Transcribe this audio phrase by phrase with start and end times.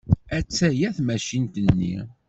[0.37, 1.95] Attaya tmacint-nni.